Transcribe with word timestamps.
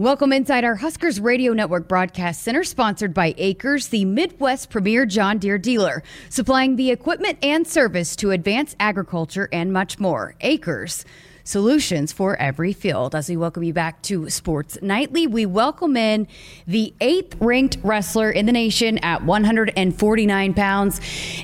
Welcome 0.00 0.32
inside 0.32 0.62
our 0.62 0.76
Huskers 0.76 1.18
Radio 1.18 1.52
Network 1.52 1.88
broadcast 1.88 2.44
center, 2.44 2.62
sponsored 2.62 3.12
by 3.12 3.34
Acres, 3.36 3.88
the 3.88 4.04
Midwest 4.04 4.70
premier 4.70 5.04
John 5.04 5.38
Deere 5.38 5.58
dealer, 5.58 6.04
supplying 6.30 6.76
the 6.76 6.92
equipment 6.92 7.36
and 7.42 7.66
service 7.66 8.14
to 8.14 8.30
advance 8.30 8.76
agriculture 8.78 9.48
and 9.50 9.72
much 9.72 9.98
more. 9.98 10.36
Acres 10.40 11.04
solutions 11.48 12.12
for 12.12 12.36
every 12.36 12.74
field. 12.74 13.14
As 13.14 13.30
we 13.30 13.36
welcome 13.36 13.62
you 13.62 13.72
back 13.72 14.02
to 14.02 14.28
Sports 14.28 14.76
Nightly, 14.82 15.26
we 15.26 15.46
welcome 15.46 15.96
in 15.96 16.28
the 16.66 16.92
eighth 17.00 17.36
ranked 17.40 17.78
wrestler 17.82 18.30
in 18.30 18.44
the 18.44 18.52
nation 18.52 18.98
at 18.98 19.24
149 19.24 20.54
pounds. 20.54 21.00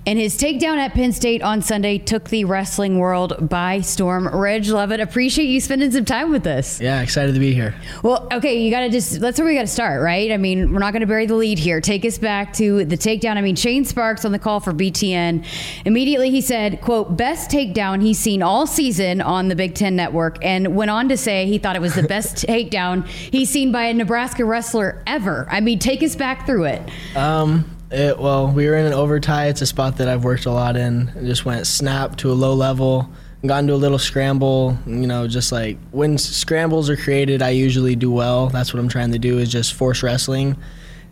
And 0.06 0.18
his 0.18 0.36
takedown 0.36 0.76
at 0.76 0.92
Penn 0.92 1.12
State 1.12 1.42
on 1.42 1.62
Sunday 1.62 1.96
took 1.96 2.28
the 2.28 2.44
wrestling 2.44 2.98
world 2.98 3.48
by 3.48 3.80
storm. 3.80 4.28
Ridge 4.28 4.68
Lovett, 4.68 5.00
appreciate 5.00 5.46
you 5.46 5.58
spending 5.58 5.90
some 5.90 6.04
time 6.04 6.30
with 6.30 6.46
us. 6.46 6.82
Yeah, 6.82 7.00
excited 7.00 7.32
to 7.32 7.40
be 7.40 7.54
here. 7.54 7.74
Well, 8.02 8.28
okay, 8.30 8.60
you 8.60 8.70
got 8.70 8.80
to 8.80 8.90
just, 8.90 9.20
that's 9.20 9.38
where 9.38 9.48
we 9.48 9.54
got 9.54 9.62
to 9.62 9.66
start, 9.66 10.02
right? 10.02 10.30
I 10.30 10.36
mean, 10.36 10.70
we're 10.70 10.80
not 10.80 10.92
going 10.92 11.00
to 11.00 11.06
bury 11.06 11.24
the 11.24 11.34
lead 11.34 11.58
here. 11.58 11.80
Take 11.80 12.04
us 12.04 12.18
back 12.18 12.52
to 12.54 12.84
the 12.84 12.98
takedown. 12.98 13.38
I 13.38 13.40
mean, 13.40 13.56
Shane 13.56 13.86
Sparks 13.86 14.26
on 14.26 14.32
the 14.32 14.38
call 14.38 14.60
for 14.60 14.74
BTN. 14.74 15.46
Immediately 15.86 16.28
he 16.28 16.42
said, 16.42 16.82
quote, 16.82 17.16
best 17.16 17.50
takedown 17.50 18.02
he's 18.02 18.18
seen 18.18 18.42
all 18.42 18.66
season 18.66 19.22
on 19.22 19.48
the 19.48 19.56
Big 19.56 19.74
Ten 19.74 19.93
Network, 19.94 20.44
and 20.44 20.76
went 20.76 20.90
on 20.90 21.08
to 21.08 21.16
say 21.16 21.46
he 21.46 21.58
thought 21.58 21.76
it 21.76 21.82
was 21.82 21.94
the 21.94 22.02
best 22.02 22.36
takedown 22.46 23.06
he's 23.06 23.50
seen 23.50 23.72
by 23.72 23.84
a 23.84 23.94
Nebraska 23.94 24.44
wrestler 24.44 25.02
ever. 25.06 25.46
I 25.50 25.60
mean, 25.60 25.78
take 25.78 26.02
us 26.02 26.16
back 26.16 26.46
through 26.46 26.64
it. 26.64 26.82
Um, 27.16 27.70
it, 27.90 28.18
well, 28.18 28.48
we 28.50 28.66
were 28.66 28.74
in 28.74 28.86
an 28.86 28.92
overtie. 28.92 29.48
It's 29.48 29.62
a 29.62 29.66
spot 29.66 29.98
that 29.98 30.08
I've 30.08 30.24
worked 30.24 30.46
a 30.46 30.50
lot 30.50 30.76
in. 30.76 31.08
It 31.16 31.24
just 31.24 31.44
went 31.44 31.66
snap 31.66 32.16
to 32.16 32.30
a 32.30 32.34
low 32.34 32.54
level, 32.54 33.08
got 33.46 33.58
into 33.58 33.74
a 33.74 33.76
little 33.76 33.98
scramble. 33.98 34.76
You 34.86 35.06
know, 35.06 35.28
just 35.28 35.52
like 35.52 35.78
when 35.92 36.18
scrambles 36.18 36.90
are 36.90 36.96
created, 36.96 37.40
I 37.42 37.50
usually 37.50 37.94
do 37.94 38.10
well. 38.10 38.48
That's 38.48 38.74
what 38.74 38.80
I'm 38.80 38.88
trying 38.88 39.12
to 39.12 39.18
do 39.18 39.38
is 39.38 39.50
just 39.50 39.74
force 39.74 40.02
wrestling. 40.02 40.56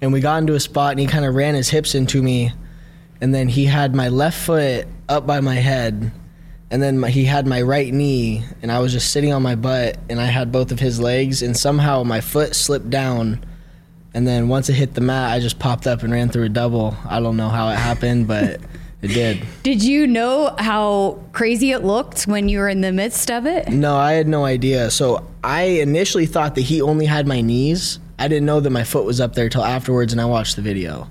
And 0.00 0.12
we 0.12 0.20
got 0.20 0.38
into 0.38 0.54
a 0.54 0.60
spot, 0.60 0.92
and 0.92 1.00
he 1.00 1.06
kind 1.06 1.24
of 1.24 1.34
ran 1.34 1.54
his 1.54 1.68
hips 1.68 1.94
into 1.94 2.20
me, 2.20 2.52
and 3.20 3.32
then 3.32 3.46
he 3.48 3.66
had 3.66 3.94
my 3.94 4.08
left 4.08 4.36
foot 4.36 4.88
up 5.08 5.28
by 5.28 5.40
my 5.40 5.54
head, 5.54 6.10
and 6.72 6.82
then 6.82 6.98
my, 6.98 7.10
he 7.10 7.26
had 7.26 7.46
my 7.46 7.60
right 7.60 7.92
knee, 7.92 8.42
and 8.62 8.72
I 8.72 8.78
was 8.78 8.92
just 8.92 9.10
sitting 9.10 9.30
on 9.30 9.42
my 9.42 9.54
butt, 9.54 9.98
and 10.08 10.18
I 10.18 10.24
had 10.24 10.50
both 10.50 10.72
of 10.72 10.80
his 10.80 10.98
legs, 10.98 11.42
and 11.42 11.54
somehow 11.54 12.02
my 12.02 12.22
foot 12.22 12.56
slipped 12.56 12.88
down, 12.88 13.44
and 14.14 14.26
then 14.26 14.48
once 14.48 14.70
it 14.70 14.72
hit 14.72 14.94
the 14.94 15.02
mat, 15.02 15.32
I 15.32 15.38
just 15.38 15.58
popped 15.58 15.86
up 15.86 16.02
and 16.02 16.10
ran 16.10 16.30
through 16.30 16.44
a 16.44 16.48
double. 16.48 16.96
I 17.06 17.20
don't 17.20 17.36
know 17.36 17.50
how 17.50 17.68
it 17.68 17.76
happened, 17.76 18.26
but 18.26 18.58
it 19.02 19.08
did. 19.08 19.44
Did 19.62 19.84
you 19.84 20.06
know 20.06 20.54
how 20.58 21.22
crazy 21.32 21.72
it 21.72 21.84
looked 21.84 22.22
when 22.22 22.48
you 22.48 22.58
were 22.58 22.70
in 22.70 22.80
the 22.80 22.92
midst 22.92 23.30
of 23.30 23.44
it? 23.44 23.68
No, 23.68 23.94
I 23.96 24.12
had 24.12 24.26
no 24.26 24.46
idea. 24.46 24.90
So 24.90 25.28
I 25.44 25.64
initially 25.64 26.24
thought 26.24 26.54
that 26.54 26.62
he 26.62 26.80
only 26.80 27.04
had 27.04 27.26
my 27.26 27.42
knees. 27.42 27.98
I 28.18 28.28
didn't 28.28 28.46
know 28.46 28.60
that 28.60 28.70
my 28.70 28.84
foot 28.84 29.04
was 29.04 29.20
up 29.20 29.34
there 29.34 29.50
till 29.50 29.64
afterwards, 29.64 30.14
and 30.14 30.22
I 30.22 30.24
watched 30.24 30.56
the 30.56 30.62
video. 30.62 31.06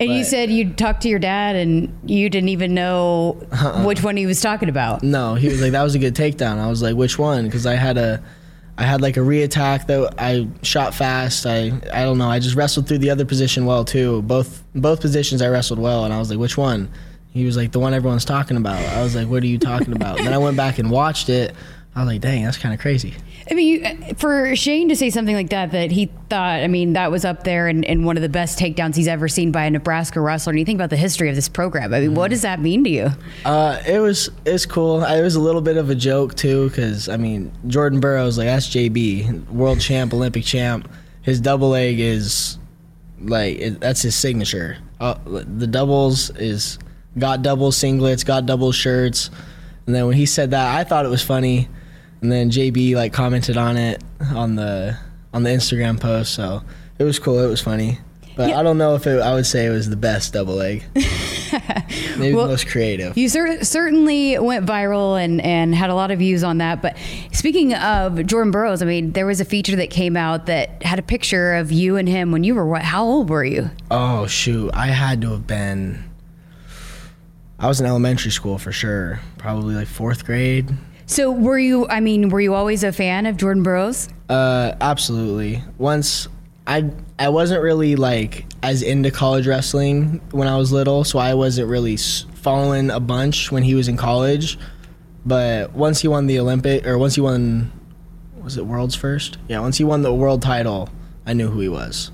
And 0.00 0.12
you 0.12 0.22
said 0.24 0.50
you 0.50 0.72
talked 0.72 1.02
to 1.02 1.08
your 1.08 1.18
dad 1.18 1.56
and 1.56 1.92
you 2.06 2.30
didn't 2.30 2.50
even 2.50 2.72
know 2.72 3.36
Uh-uh. 3.50 3.84
which 3.84 4.02
one 4.02 4.16
he 4.16 4.26
was 4.26 4.40
talking 4.40 4.68
about. 4.68 5.02
No, 5.02 5.34
he 5.34 5.48
was 5.48 5.60
like, 5.60 5.72
"That 5.72 5.82
was 5.82 5.94
a 5.94 5.98
good 5.98 6.14
takedown." 6.14 6.58
I 6.58 6.68
was 6.68 6.82
like, 6.82 6.94
"Which 6.94 7.18
one?" 7.18 7.44
Because 7.46 7.66
I 7.66 7.74
had 7.74 7.98
a, 7.98 8.22
I 8.76 8.84
had 8.84 9.00
like 9.00 9.16
a 9.16 9.20
reattack 9.20 9.86
that 9.88 10.14
I 10.18 10.46
shot 10.62 10.94
fast. 10.94 11.46
I 11.46 11.72
I 11.92 12.04
don't 12.04 12.16
know. 12.18 12.28
I 12.30 12.38
just 12.38 12.54
wrestled 12.54 12.86
through 12.86 12.98
the 12.98 13.10
other 13.10 13.24
position 13.24 13.66
well 13.66 13.84
too. 13.84 14.22
Both 14.22 14.62
both 14.74 15.00
positions 15.00 15.42
I 15.42 15.48
wrestled 15.48 15.80
well, 15.80 16.04
and 16.04 16.14
I 16.14 16.18
was 16.20 16.30
like, 16.30 16.38
"Which 16.38 16.56
one?" 16.56 16.88
He 17.32 17.44
was 17.44 17.56
like, 17.56 17.72
"The 17.72 17.80
one 17.80 17.92
everyone's 17.92 18.24
talking 18.24 18.56
about." 18.56 18.80
I 18.80 19.02
was 19.02 19.16
like, 19.16 19.26
"What 19.28 19.42
are 19.42 19.46
you 19.46 19.58
talking 19.58 19.92
about?" 19.92 20.18
then 20.18 20.32
I 20.32 20.38
went 20.38 20.56
back 20.56 20.78
and 20.78 20.90
watched 20.92 21.28
it. 21.28 21.54
I 21.96 22.00
was 22.00 22.06
like, 22.06 22.20
"Dang, 22.20 22.44
that's 22.44 22.56
kind 22.56 22.72
of 22.72 22.80
crazy." 22.80 23.14
I 23.50 23.54
mean, 23.54 24.14
for 24.16 24.54
Shane 24.56 24.88
to 24.90 24.96
say 24.96 25.10
something 25.10 25.34
like 25.34 25.50
that, 25.50 25.72
that 25.72 25.90
he 25.90 26.10
thought, 26.28 26.60
I 26.60 26.66
mean, 26.66 26.92
that 26.92 27.10
was 27.10 27.24
up 27.24 27.44
there 27.44 27.66
and, 27.66 27.84
and 27.84 28.04
one 28.04 28.16
of 28.16 28.22
the 28.22 28.28
best 28.28 28.58
takedowns 28.58 28.94
he's 28.94 29.08
ever 29.08 29.26
seen 29.26 29.52
by 29.52 29.64
a 29.64 29.70
Nebraska 29.70 30.20
wrestler. 30.20 30.50
And 30.50 30.58
you 30.58 30.66
think 30.66 30.76
about 30.76 30.90
the 30.90 30.96
history 30.96 31.30
of 31.30 31.34
this 31.34 31.48
program. 31.48 31.94
I 31.94 32.00
mean, 32.00 32.14
what 32.14 32.28
does 32.28 32.42
that 32.42 32.60
mean 32.60 32.84
to 32.84 32.90
you? 32.90 33.10
Uh, 33.44 33.80
it 33.86 34.00
was 34.00 34.30
it's 34.44 34.66
cool. 34.66 35.02
It 35.02 35.22
was 35.22 35.34
a 35.34 35.40
little 35.40 35.62
bit 35.62 35.76
of 35.76 35.88
a 35.88 35.94
joke 35.94 36.34
too, 36.34 36.68
because 36.68 37.08
I 37.08 37.16
mean 37.16 37.50
Jordan 37.66 38.00
Burroughs 38.00 38.36
like 38.36 38.46
that's 38.46 38.68
JB, 38.68 39.48
world 39.48 39.80
champ, 39.80 40.12
Olympic 40.12 40.44
champ. 40.44 40.90
His 41.22 41.40
double 41.40 41.70
leg 41.70 42.00
is 42.00 42.58
like 43.20 43.58
it, 43.58 43.80
that's 43.80 44.02
his 44.02 44.14
signature. 44.14 44.78
Uh, 45.00 45.14
the 45.24 45.66
doubles 45.66 46.30
is 46.30 46.78
got 47.18 47.42
double 47.42 47.70
singlets, 47.70 48.24
got 48.24 48.46
double 48.46 48.72
shirts, 48.72 49.30
and 49.86 49.94
then 49.94 50.06
when 50.06 50.16
he 50.16 50.26
said 50.26 50.50
that, 50.50 50.76
I 50.76 50.84
thought 50.84 51.06
it 51.06 51.08
was 51.08 51.22
funny, 51.22 51.68
and 52.22 52.30
then 52.32 52.50
JB 52.50 52.94
like 52.94 53.12
commented 53.12 53.56
on 53.56 53.76
it 53.76 54.02
on 54.34 54.54
the 54.56 54.96
on 55.34 55.42
the 55.42 55.50
Instagram 55.50 56.00
post, 56.00 56.34
so 56.34 56.62
it 56.98 57.04
was 57.04 57.18
cool. 57.18 57.38
It 57.40 57.48
was 57.48 57.60
funny. 57.60 57.98
But 58.36 58.50
Yeah. 58.50 58.60
I 58.60 58.62
don't 58.62 58.78
know 58.78 58.94
if 58.94 59.04
it, 59.08 59.20
I 59.20 59.34
would 59.34 59.46
say 59.46 59.66
it 59.66 59.70
was 59.70 59.90
the 59.90 59.96
best 59.96 60.32
double 60.32 60.54
leg. 60.54 60.84
Maybe 60.94 62.34
Well, 62.34 62.44
the 62.44 62.50
most 62.52 62.68
creative. 62.68 63.16
You 63.18 63.28
cer- 63.28 63.64
certainly 63.64 64.38
went 64.38 64.64
viral 64.64 65.20
and, 65.22 65.40
and 65.40 65.74
had 65.74 65.90
a 65.90 65.94
lot 65.94 66.12
of 66.12 66.20
views 66.20 66.44
on 66.44 66.58
that. 66.58 66.80
But 66.80 66.96
speaking 67.32 67.74
of 67.74 68.24
Jordan 68.26 68.52
Burroughs, 68.52 68.80
I 68.80 68.86
mean, 68.86 69.10
there 69.12 69.26
was 69.26 69.40
a 69.40 69.44
feature 69.44 69.74
that 69.76 69.90
came 69.90 70.16
out 70.16 70.46
that 70.46 70.82
had 70.84 71.00
a 71.00 71.02
picture 71.02 71.54
of 71.56 71.72
you 71.72 71.96
and 71.96 72.08
him 72.08 72.30
when 72.30 72.44
you 72.44 72.54
were 72.54 72.64
what? 72.66 72.82
How 72.82 73.04
old 73.04 73.28
were 73.28 73.44
you? 73.44 73.70
Oh 73.90 74.26
shoot, 74.28 74.70
I 74.72 74.86
had 74.88 75.20
to 75.22 75.32
have 75.32 75.46
been. 75.46 76.04
I 77.58 77.66
was 77.66 77.80
in 77.80 77.86
elementary 77.86 78.30
school 78.30 78.56
for 78.58 78.70
sure, 78.70 79.18
probably 79.36 79.74
like 79.74 79.88
fourth 79.88 80.24
grade. 80.24 80.70
So 81.08 81.30
were 81.32 81.58
you? 81.58 81.88
I 81.88 82.00
mean, 82.00 82.28
were 82.28 82.40
you 82.40 82.54
always 82.54 82.84
a 82.84 82.92
fan 82.92 83.24
of 83.24 83.38
Jordan 83.38 83.62
Burroughs? 83.62 84.10
Uh, 84.28 84.74
absolutely. 84.80 85.64
Once 85.78 86.28
I 86.66 86.90
I 87.18 87.30
wasn't 87.30 87.62
really 87.62 87.96
like 87.96 88.44
as 88.62 88.82
into 88.82 89.10
college 89.10 89.46
wrestling 89.46 90.20
when 90.32 90.46
I 90.46 90.58
was 90.58 90.70
little, 90.70 91.04
so 91.04 91.18
I 91.18 91.32
wasn't 91.32 91.68
really 91.68 91.96
following 91.96 92.90
a 92.90 93.00
bunch 93.00 93.50
when 93.50 93.62
he 93.62 93.74
was 93.74 93.88
in 93.88 93.96
college. 93.96 94.58
But 95.24 95.72
once 95.72 96.02
he 96.02 96.08
won 96.08 96.26
the 96.26 96.38
Olympic, 96.38 96.86
or 96.86 96.98
once 96.98 97.14
he 97.14 97.22
won, 97.22 97.72
was 98.42 98.58
it 98.58 98.66
world's 98.66 98.94
first? 98.94 99.38
Yeah, 99.48 99.60
once 99.60 99.78
he 99.78 99.84
won 99.84 100.02
the 100.02 100.12
world 100.12 100.42
title, 100.42 100.90
I 101.26 101.32
knew 101.32 101.48
who 101.48 101.60
he 101.60 101.70
was. 101.70 102.12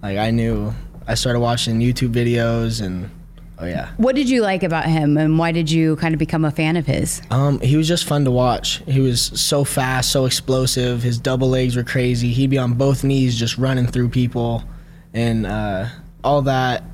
Like 0.00 0.16
I 0.16 0.30
knew. 0.30 0.72
I 1.08 1.14
started 1.14 1.40
watching 1.40 1.80
YouTube 1.80 2.12
videos 2.12 2.84
and 2.84 3.10
oh 3.58 3.66
yeah. 3.66 3.90
What 3.96 4.14
did 4.14 4.28
you 4.28 4.42
like 4.42 4.62
about 4.62 4.86
him, 4.86 5.16
and 5.16 5.38
why 5.38 5.52
did 5.52 5.70
you 5.70 5.96
kind 5.96 6.14
of 6.14 6.18
become 6.18 6.44
a 6.44 6.50
fan 6.50 6.76
of 6.76 6.86
his? 6.86 7.22
Um, 7.30 7.60
he 7.60 7.76
was 7.76 7.88
just 7.88 8.04
fun 8.04 8.24
to 8.24 8.30
watch. 8.30 8.82
He 8.86 9.00
was 9.00 9.22
so 9.22 9.64
fast, 9.64 10.10
so 10.12 10.24
explosive. 10.24 11.02
His 11.02 11.18
double 11.18 11.48
legs 11.48 11.76
were 11.76 11.84
crazy. 11.84 12.32
He'd 12.32 12.50
be 12.50 12.58
on 12.58 12.74
both 12.74 13.04
knees 13.04 13.38
just 13.38 13.58
running 13.58 13.86
through 13.86 14.08
people, 14.10 14.64
and 15.12 15.46
uh, 15.46 15.86
all 16.24 16.42
that 16.42 16.84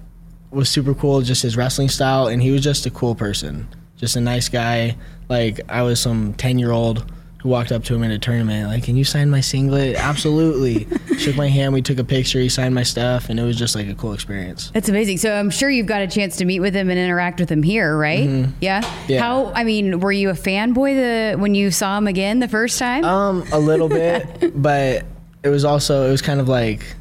was 0.50 0.68
super 0.68 0.94
cool. 0.94 1.20
Just 1.22 1.42
his 1.42 1.56
wrestling 1.56 1.88
style, 1.88 2.26
and 2.28 2.42
he 2.42 2.50
was 2.50 2.62
just 2.62 2.86
a 2.86 2.90
cool 2.90 3.14
person, 3.14 3.68
just 3.96 4.16
a 4.16 4.20
nice 4.20 4.48
guy. 4.48 4.96
Like 5.28 5.60
I 5.68 5.82
was 5.82 6.00
some 6.00 6.34
ten 6.34 6.58
year 6.58 6.70
old 6.70 7.10
who 7.44 7.50
walked 7.50 7.70
up 7.70 7.84
to 7.84 7.94
him 7.94 8.02
in 8.02 8.10
a 8.10 8.18
tournament, 8.18 8.68
like, 8.68 8.82
"Can 8.84 8.96
you 8.96 9.04
sign 9.04 9.28
my 9.28 9.42
singlet?" 9.42 9.96
Absolutely. 9.96 10.88
Shook 11.18 11.36
my 11.36 11.48
hand. 11.48 11.74
We 11.74 11.82
took 11.82 11.98
a 11.98 12.04
picture. 12.04 12.40
He 12.40 12.48
signed 12.48 12.74
my 12.74 12.82
stuff, 12.82 13.28
and 13.28 13.38
it 13.38 13.42
was 13.44 13.58
just 13.58 13.74
like 13.74 13.86
a 13.86 13.94
cool 13.94 14.14
experience. 14.14 14.70
That's 14.70 14.88
amazing. 14.88 15.18
So 15.18 15.30
I'm 15.30 15.50
sure 15.50 15.68
you've 15.68 15.86
got 15.86 16.00
a 16.00 16.06
chance 16.06 16.38
to 16.38 16.46
meet 16.46 16.60
with 16.60 16.74
him 16.74 16.88
and 16.88 16.98
interact 16.98 17.38
with 17.38 17.50
him 17.50 17.62
here, 17.62 17.96
right? 17.98 18.24
Yeah? 18.60 18.80
Mm-hmm. 18.80 19.12
Yeah. 19.12 19.20
How? 19.20 19.52
I 19.52 19.62
mean, 19.62 20.00
were 20.00 20.10
you 20.10 20.30
a 20.30 20.34
fanboy 20.34 21.34
the 21.34 21.38
when 21.38 21.54
you 21.54 21.70
saw 21.70 21.98
him 21.98 22.06
again 22.06 22.40
the 22.40 22.48
first 22.48 22.78
time? 22.78 23.04
Um, 23.04 23.44
a 23.52 23.58
little 23.58 23.90
bit, 23.90 24.52
but 24.62 25.04
it 25.42 25.50
was 25.50 25.66
also 25.66 26.08
it 26.08 26.10
was 26.10 26.22
kind 26.22 26.40
of 26.40 26.48
like 26.48 26.96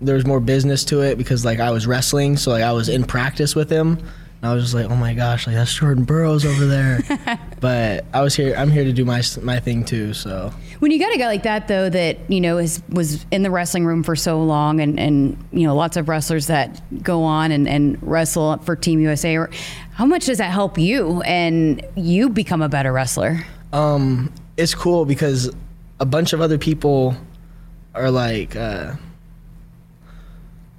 there 0.00 0.14
was 0.14 0.24
more 0.24 0.38
business 0.38 0.84
to 0.84 1.00
it 1.00 1.18
because 1.18 1.44
like 1.44 1.58
I 1.58 1.72
was 1.72 1.88
wrestling, 1.88 2.36
so 2.36 2.52
like 2.52 2.62
I 2.62 2.70
was 2.70 2.88
in 2.88 3.02
practice 3.02 3.56
with 3.56 3.68
him. 3.68 3.98
And 4.40 4.48
I 4.48 4.54
was 4.54 4.62
just 4.62 4.74
like, 4.74 4.88
oh 4.88 4.94
my 4.94 5.14
gosh, 5.14 5.48
like 5.48 5.56
that's 5.56 5.74
Jordan 5.74 6.04
Burroughs 6.04 6.46
over 6.46 6.64
there. 6.64 7.00
but 7.60 8.04
I 8.12 8.22
was 8.22 8.34
here. 8.34 8.54
I'm 8.56 8.70
here 8.70 8.84
to 8.84 8.92
do 8.92 9.04
my 9.04 9.22
my 9.42 9.60
thing 9.60 9.84
too. 9.84 10.14
So 10.14 10.52
When 10.78 10.90
you 10.90 10.98
got 10.98 11.14
a 11.14 11.18
guy 11.18 11.26
like 11.26 11.42
that, 11.42 11.68
though, 11.68 11.88
that 11.90 12.18
you 12.30 12.40
know 12.40 12.58
is 12.58 12.82
was 12.88 13.24
in 13.30 13.42
the 13.42 13.50
wrestling 13.50 13.84
room 13.84 14.02
for 14.02 14.16
so 14.16 14.42
long, 14.42 14.80
and 14.80 14.98
and 14.98 15.36
you 15.52 15.66
know 15.66 15.74
lots 15.74 15.96
of 15.96 16.08
wrestlers 16.08 16.46
that 16.46 16.80
go 17.02 17.22
on 17.22 17.52
and, 17.52 17.68
and 17.68 17.98
wrestle 18.02 18.58
for 18.58 18.76
Team 18.76 19.00
USA, 19.00 19.36
or 19.36 19.50
how 19.92 20.06
much 20.06 20.26
does 20.26 20.38
that 20.38 20.50
help 20.52 20.78
you 20.78 21.20
and 21.22 21.84
you 21.96 22.28
become 22.28 22.62
a 22.62 22.68
better 22.68 22.92
wrestler? 22.92 23.44
um, 23.72 24.32
it's 24.56 24.74
cool 24.74 25.04
because 25.04 25.50
a 26.00 26.06
bunch 26.06 26.32
of 26.32 26.40
other 26.40 26.58
people 26.58 27.14
are 27.94 28.10
like, 28.10 28.56
uh, 28.56 28.94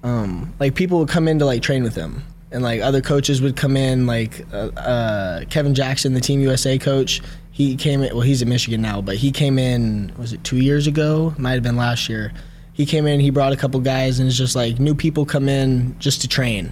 um, 0.03 0.53
like 0.59 0.75
people 0.75 0.99
would 0.99 1.09
come 1.09 1.27
in 1.27 1.39
to 1.39 1.45
like 1.45 1.61
train 1.61 1.83
with 1.83 1.95
him, 1.95 2.23
and 2.51 2.63
like 2.63 2.81
other 2.81 3.01
coaches 3.01 3.41
would 3.41 3.55
come 3.55 3.77
in, 3.77 4.07
like 4.07 4.45
uh, 4.51 4.69
uh, 4.77 5.45
Kevin 5.45 5.75
Jackson, 5.75 6.13
the 6.13 6.21
Team 6.21 6.39
USA 6.41 6.77
coach. 6.77 7.21
He 7.51 7.75
came 7.75 8.01
in. 8.01 8.13
Well, 8.13 8.21
he's 8.21 8.41
in 8.41 8.49
Michigan 8.49 8.81
now, 8.81 9.01
but 9.01 9.15
he 9.17 9.31
came 9.31 9.59
in. 9.59 10.11
Was 10.17 10.33
it 10.33 10.43
two 10.43 10.57
years 10.57 10.87
ago? 10.87 11.33
Might 11.37 11.53
have 11.53 11.63
been 11.63 11.77
last 11.77 12.09
year. 12.09 12.33
He 12.73 12.85
came 12.85 13.05
in. 13.05 13.19
He 13.19 13.29
brought 13.29 13.51
a 13.51 13.57
couple 13.57 13.79
guys, 13.81 14.19
and 14.19 14.27
it's 14.27 14.37
just 14.37 14.55
like 14.55 14.79
new 14.79 14.95
people 14.95 15.25
come 15.25 15.49
in 15.49 15.97
just 15.99 16.21
to 16.21 16.27
train, 16.27 16.71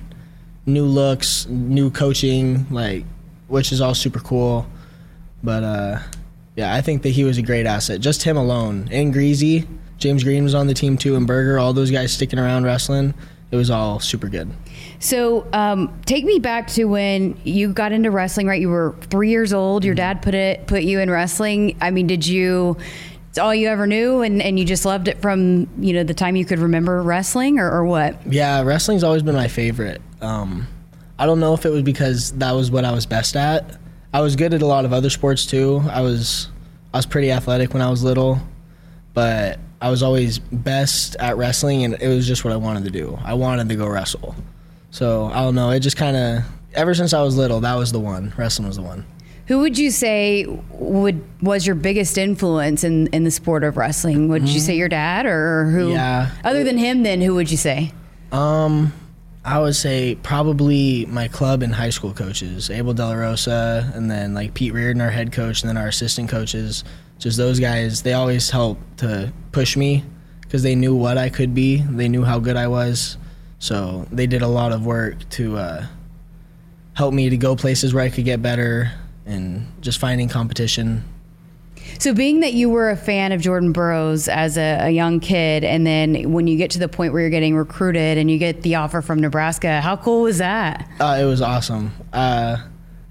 new 0.65 0.85
looks, 0.85 1.45
new 1.47 1.91
coaching, 1.91 2.65
like 2.71 3.05
which 3.47 3.71
is 3.71 3.81
all 3.81 3.93
super 3.93 4.19
cool. 4.19 4.65
But 5.43 5.63
uh, 5.63 5.99
yeah, 6.55 6.73
I 6.73 6.81
think 6.81 7.03
that 7.03 7.09
he 7.09 7.23
was 7.23 7.37
a 7.37 7.41
great 7.41 7.65
asset. 7.65 8.01
Just 8.01 8.23
him 8.23 8.37
alone 8.37 8.87
and 8.91 9.13
Greasy, 9.13 9.67
James 9.97 10.23
Green 10.23 10.43
was 10.43 10.55
on 10.55 10.67
the 10.67 10.73
team 10.73 10.97
too, 10.97 11.15
and 11.15 11.27
Berger, 11.27 11.59
all 11.59 11.73
those 11.73 11.91
guys 11.91 12.11
sticking 12.11 12.39
around 12.39 12.63
wrestling. 12.63 13.13
It 13.49 13.55
was 13.55 13.69
all 13.69 13.99
super 13.99 14.27
good. 14.27 14.51
So, 14.99 15.47
um, 15.53 15.97
take 16.05 16.25
me 16.25 16.39
back 16.39 16.67
to 16.71 16.85
when 16.85 17.39
you 17.43 17.71
got 17.71 17.91
into 17.93 18.11
wrestling. 18.11 18.47
Right, 18.47 18.59
you 18.59 18.69
were 18.69 18.95
three 19.09 19.29
years 19.29 19.53
old. 19.53 19.85
Your 19.85 19.95
dad 19.95 20.21
put 20.21 20.35
it 20.35 20.67
put 20.67 20.83
you 20.83 20.99
in 20.99 21.09
wrestling. 21.09 21.77
I 21.79 21.91
mean, 21.91 22.07
did 22.07 22.27
you? 22.27 22.77
It's 23.29 23.37
all 23.37 23.53
you 23.53 23.67
ever 23.67 23.85
knew, 23.85 24.21
and, 24.21 24.41
and 24.41 24.57
you 24.57 24.65
just 24.65 24.83
loved 24.83 25.07
it 25.07 25.21
from 25.21 25.67
you 25.79 25.93
know 25.93 26.03
the 26.03 26.13
time 26.13 26.35
you 26.35 26.43
could 26.43 26.59
remember 26.59 27.01
wrestling, 27.01 27.59
or, 27.59 27.69
or 27.69 27.85
what? 27.85 28.17
Yeah, 28.25 28.61
wrestling's 28.63 29.03
always 29.03 29.23
been 29.23 29.35
my 29.35 29.47
favorite. 29.47 30.01
Um, 30.21 30.67
I 31.19 31.25
don't 31.25 31.39
know 31.39 31.53
if 31.53 31.65
it 31.65 31.69
was 31.69 31.83
because 31.83 32.31
that 32.33 32.51
was 32.51 32.69
what 32.71 32.83
I 32.83 32.91
was 32.91 33.05
best 33.05 33.35
at. 33.35 33.77
I 34.13 34.21
was 34.21 34.35
good 34.35 34.53
at 34.53 34.61
a 34.61 34.65
lot 34.65 34.85
of 34.85 34.93
other 34.93 35.09
sports 35.09 35.45
too. 35.45 35.83
I 35.89 36.01
was 36.01 36.49
I 36.93 36.97
was 36.97 37.05
pretty 37.05 37.31
athletic 37.31 37.73
when 37.73 37.81
I 37.81 37.89
was 37.89 38.03
little, 38.03 38.39
but 39.17 39.57
I 39.81 39.89
was 39.89 40.03
always 40.03 40.37
best 40.37 41.15
at 41.15 41.37
wrestling, 41.37 41.83
and 41.83 41.99
it 41.99 42.07
was 42.07 42.27
just 42.27 42.45
what 42.45 42.53
I 42.53 42.57
wanted 42.57 42.83
to 42.83 42.91
do. 42.91 43.17
I 43.23 43.33
wanted 43.33 43.67
to 43.69 43.75
go 43.75 43.87
wrestle. 43.87 44.35
So 44.91 45.25
I 45.25 45.41
don't 45.41 45.55
know. 45.55 45.71
It 45.71 45.79
just 45.79 45.97
kind 45.97 46.15
of 46.15 46.43
ever 46.75 46.93
since 46.93 47.13
I 47.13 47.23
was 47.23 47.35
little, 47.35 47.59
that 47.61 47.73
was 47.73 47.91
the 47.91 47.99
one. 47.99 48.31
Wrestling 48.37 48.67
was 48.67 48.77
the 48.77 48.83
one. 48.83 49.07
Who 49.47 49.61
would 49.61 49.75
you 49.75 49.89
say 49.89 50.45
would 50.69 51.19
was 51.41 51.65
your 51.65 51.73
biggest 51.75 52.19
influence 52.19 52.83
in, 52.83 53.07
in 53.07 53.23
the 53.23 53.31
sport 53.31 53.63
of 53.63 53.75
wrestling? 53.75 54.27
Would 54.27 54.43
mm-hmm. 54.43 54.53
you 54.53 54.59
say 54.59 54.75
your 54.75 54.87
dad 54.87 55.25
or 55.25 55.71
who? 55.71 55.93
Yeah. 55.93 56.29
Other 56.43 56.63
than 56.63 56.77
him, 56.77 57.01
then 57.01 57.19
who 57.19 57.33
would 57.33 57.49
you 57.49 57.57
say? 57.57 57.93
Um, 58.31 58.93
I 59.43 59.59
would 59.59 59.75
say 59.75 60.13
probably 60.21 61.07
my 61.07 61.27
club 61.27 61.63
and 61.63 61.73
high 61.73 61.89
school 61.89 62.13
coaches, 62.13 62.69
Abel 62.69 62.93
De 62.93 63.03
La 63.03 63.13
Rosa, 63.13 63.91
and 63.95 64.11
then 64.11 64.35
like 64.35 64.53
Pete 64.53 64.73
Reardon, 64.73 65.01
our 65.01 65.09
head 65.09 65.31
coach, 65.31 65.63
and 65.63 65.69
then 65.69 65.77
our 65.77 65.87
assistant 65.87 66.29
coaches. 66.29 66.83
Just 67.19 67.37
those 67.37 67.59
guys, 67.59 68.03
they 68.03 68.13
always 68.13 68.49
help 68.49 68.79
to 68.97 69.31
push 69.51 69.75
me 69.75 70.03
because 70.41 70.63
they 70.63 70.75
knew 70.75 70.95
what 70.95 71.17
I 71.17 71.29
could 71.29 71.53
be. 71.53 71.77
They 71.77 72.07
knew 72.07 72.23
how 72.23 72.39
good 72.39 72.55
I 72.55 72.67
was. 72.67 73.17
So 73.59 74.07
they 74.11 74.27
did 74.27 74.41
a 74.41 74.47
lot 74.47 74.71
of 74.71 74.85
work 74.85 75.27
to 75.31 75.57
uh, 75.57 75.85
help 76.93 77.13
me 77.13 77.29
to 77.29 77.37
go 77.37 77.55
places 77.55 77.93
where 77.93 78.03
I 78.03 78.09
could 78.09 78.25
get 78.25 78.41
better 78.41 78.91
and 79.25 79.67
just 79.81 79.99
finding 79.99 80.29
competition 80.29 81.03
so, 81.99 82.13
being 82.13 82.41
that 82.41 82.53
you 82.53 82.69
were 82.69 82.89
a 82.91 82.95
fan 82.95 83.31
of 83.31 83.41
Jordan 83.41 83.71
Burroughs 83.71 84.27
as 84.27 84.57
a, 84.57 84.87
a, 84.87 84.89
young 84.89 85.19
kid, 85.19 85.63
and 85.63 85.85
then 85.85 86.31
when 86.31 86.45
you 86.45 86.57
get 86.57 86.71
to 86.71 86.79
the 86.79 86.87
point 86.87 87.11
where 87.11 87.21
you're 87.21 87.31
getting 87.31 87.55
recruited 87.55 88.17
and 88.17 88.29
you 88.29 88.37
get 88.37 88.61
the 88.61 88.75
offer 88.75 89.01
from 89.01 89.19
Nebraska, 89.19 89.81
how 89.81 89.97
cool 89.97 90.23
was 90.23 90.37
that? 90.37 90.87
Uh, 90.99 91.17
it 91.19 91.25
was 91.25 91.41
awesome. 91.41 91.91
Uh, 92.13 92.57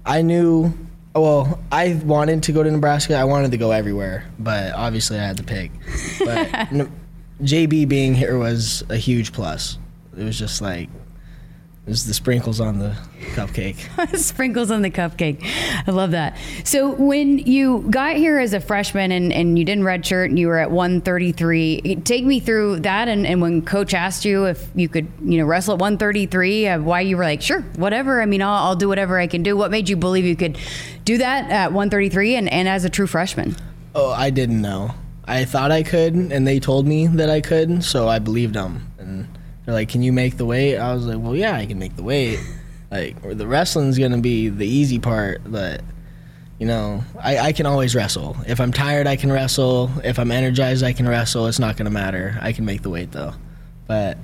I 0.05 0.21
knew, 0.21 0.73
well, 1.21 1.59
I 1.71 1.99
wanted 2.05 2.43
to 2.43 2.51
go 2.51 2.63
to 2.63 2.71
Nebraska. 2.71 3.15
I 3.15 3.23
wanted 3.23 3.51
to 3.51 3.57
go 3.57 3.71
everywhere, 3.71 4.25
but 4.39 4.73
obviously 4.73 5.19
I 5.19 5.23
had 5.23 5.37
to 5.37 5.43
pick. 5.43 5.71
But 6.19 6.47
JB 7.41 7.87
being 7.87 8.15
here 8.15 8.37
was 8.37 8.83
a 8.89 8.97
huge 8.97 9.33
plus. 9.33 9.77
It 10.17 10.23
was 10.23 10.37
just 10.37 10.61
like 10.61 10.89
is 11.87 12.05
the 12.05 12.13
sprinkles 12.13 12.59
on 12.59 12.79
the 12.79 12.95
cupcake. 13.33 13.77
sprinkles 14.17 14.71
on 14.71 14.81
the 14.81 14.91
cupcake. 14.91 15.41
I 15.87 15.91
love 15.91 16.11
that. 16.11 16.37
So 16.65 16.91
when 16.91 17.39
you 17.39 17.85
got 17.89 18.17
here 18.17 18.39
as 18.39 18.53
a 18.53 18.59
freshman 18.59 19.11
and, 19.11 19.31
and 19.31 19.57
you 19.57 19.63
didn't 19.63 19.85
redshirt 19.85 20.25
and 20.25 20.37
you 20.37 20.47
were 20.47 20.57
at 20.57 20.69
133, 20.69 22.01
take 22.03 22.25
me 22.25 22.41
through 22.41 22.81
that 22.81 23.07
and, 23.07 23.25
and 23.25 23.41
when 23.41 23.61
coach 23.61 23.93
asked 23.93 24.25
you 24.25 24.45
if 24.45 24.67
you 24.75 24.89
could, 24.89 25.07
you 25.23 25.37
know, 25.37 25.45
wrestle 25.45 25.75
at 25.75 25.79
133, 25.79 26.67
uh, 26.67 26.79
why 26.81 27.01
you 27.01 27.15
were 27.15 27.23
like, 27.23 27.41
sure, 27.41 27.61
whatever. 27.77 28.21
I 28.21 28.25
mean, 28.25 28.41
I'll, 28.41 28.67
I'll 28.67 28.75
do 28.75 28.89
whatever 28.89 29.17
I 29.17 29.27
can 29.27 29.41
do. 29.41 29.55
What 29.55 29.71
made 29.71 29.87
you 29.87 29.95
believe 29.95 30.25
you 30.25 30.35
could 30.35 30.57
do 31.05 31.17
that 31.19 31.49
at 31.49 31.71
133 31.71 32.35
and, 32.35 32.49
and 32.49 32.67
as 32.67 32.83
a 32.83 32.89
true 32.89 33.07
freshman? 33.07 33.55
Oh, 33.95 34.11
I 34.11 34.29
didn't 34.29 34.61
know. 34.61 34.93
I 35.25 35.45
thought 35.45 35.71
I 35.71 35.83
could, 35.83 36.13
and 36.15 36.47
they 36.47 36.59
told 36.59 36.85
me 36.85 37.07
that 37.07 37.29
I 37.29 37.41
could, 37.41 37.83
so 37.83 38.07
I 38.07 38.19
believed 38.19 38.53
them. 38.53 38.86
They're 39.67 39.75
like, 39.75 39.89
"Can 39.89 40.01
you 40.01 40.13
make 40.13 40.37
the 40.37 40.45
weight?" 40.45 40.77
I 40.77 40.93
was 40.93 41.05
like, 41.05 41.19
"Well, 41.19 41.35
yeah, 41.35 41.53
I 41.53 41.65
can 41.65 41.77
make 41.77 41.95
the 41.95 42.03
weight. 42.03 42.39
Like, 42.89 43.21
the 43.21 43.45
wrestling's 43.45 43.99
gonna 43.99 44.19
be 44.19 44.47
the 44.47 44.65
easy 44.65 44.97
part, 44.97 45.41
but." 45.45 45.81
You 46.57 46.65
know, 46.65 47.03
I, 47.21 47.37
I 47.37 47.51
can 47.51 47.67
always 47.67 47.93
wrestle. 47.93 48.35
If 48.47 48.59
I'm 48.59 48.73
tired, 48.73 49.05
I 49.05 49.15
can 49.15 49.31
wrestle. 49.31 49.91
If 50.03 50.17
I'm 50.17 50.31
energized, 50.31 50.83
I 50.83 50.91
can 50.91 51.07
wrestle. 51.07 51.45
It's 51.45 51.59
not 51.59 51.77
gonna 51.77 51.91
matter. 51.91 52.39
I 52.41 52.51
can 52.53 52.65
make 52.65 52.81
the 52.81 52.89
weight 52.89 53.11
though. 53.11 53.33
But 53.87 54.17